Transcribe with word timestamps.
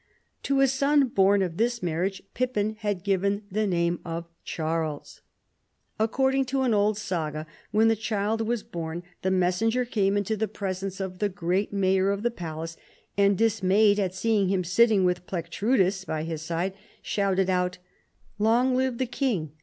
To 0.41 0.61
a 0.61 0.67
son 0.67 1.09
born 1.09 1.43
of 1.43 1.57
this 1.57 1.83
mar 1.83 2.03
riage 2.03 2.21
Pippin 2.33 2.75
had 2.79 3.03
given 3.03 3.43
the 3.51 3.67
name 3.67 3.99
of 4.03 4.25
Charles. 4.43 5.21
Ac 5.99 6.07
cording 6.07 6.43
to 6.45 6.63
an 6.63 6.73
old 6.73 6.97
Saga, 6.97 7.45
Avhen 7.71 7.87
the 7.87 7.95
child 7.95 8.41
wjus 8.47 8.63
born, 8.71 9.03
the 9.21 9.29
messenger 9.29 9.85
came 9.85 10.17
into 10.17 10.35
the 10.35 10.47
presence 10.47 10.99
of 10.99 11.19
the 11.19 11.29
great 11.29 11.71
mayor 11.71 12.09
of 12.09 12.23
the 12.23 12.31
palace 12.31 12.77
and, 13.15 13.37
dismayed 13.37 13.99
at 13.99 14.15
seeing 14.15 14.47
him 14.49 14.63
sitting 14.63 15.05
with 15.05 15.27
Plectrudis 15.27 16.03
by 16.03 16.23
his 16.23 16.41
side, 16.41 16.73
shouted 17.03 17.47
out" 17.47 17.77
Long 18.39 18.75
live 18.75 18.97
the 18.97 19.05
king. 19.05 19.51